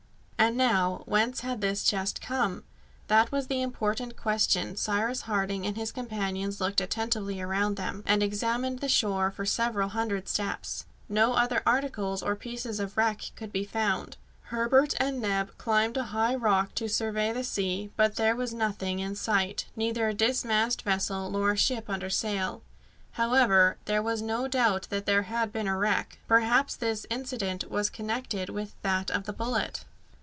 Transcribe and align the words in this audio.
And 0.41 0.57
now, 0.57 1.03
whence 1.05 1.41
had 1.41 1.61
this 1.61 1.83
chest 1.83 2.19
come? 2.19 2.63
That 3.09 3.31
was 3.31 3.45
the 3.45 3.61
important 3.61 4.17
question 4.17 4.75
Cyrus 4.75 5.21
Harding 5.21 5.67
and 5.67 5.77
his 5.77 5.91
companions 5.91 6.59
looked 6.59 6.81
attentively 6.81 7.39
around 7.39 7.75
them, 7.77 8.03
and 8.07 8.23
examined 8.23 8.79
the 8.79 8.89
shore 8.89 9.29
for 9.29 9.45
several 9.45 9.89
hundred 9.89 10.27
steps. 10.27 10.85
No 11.07 11.33
other 11.35 11.61
articles 11.63 12.23
or 12.23 12.35
pieces 12.35 12.79
of 12.79 12.97
wreck 12.97 13.21
could 13.35 13.51
be 13.51 13.63
found. 13.65 14.17
Herbert 14.45 14.95
and 14.99 15.21
Neb 15.21 15.55
climbed 15.59 15.95
a 15.95 16.05
high 16.05 16.33
rock 16.33 16.73
to 16.73 16.89
survey 16.89 17.31
the 17.31 17.43
sea, 17.43 17.91
but 17.95 18.15
there 18.15 18.35
was 18.35 18.51
nothing 18.51 18.97
in 18.97 19.15
sight 19.15 19.67
neither 19.75 20.07
a 20.09 20.13
dismasted 20.15 20.81
vessel 20.83 21.29
nor 21.29 21.51
a 21.51 21.55
ship 21.55 21.87
under 21.87 22.09
sail. 22.09 22.63
However, 23.11 23.77
there 23.85 24.01
was 24.01 24.23
no 24.23 24.47
doubt 24.47 24.87
that 24.89 25.05
there 25.05 25.23
had 25.23 25.53
been 25.53 25.67
a 25.67 25.77
wreck 25.77 26.17
Perhaps 26.27 26.77
this 26.77 27.05
incident 27.11 27.69
was 27.69 27.91
connected 27.91 28.49
with 28.49 28.73
that 28.81 29.11
of 29.11 29.25
the 29.25 29.33
bullet? 29.33 29.85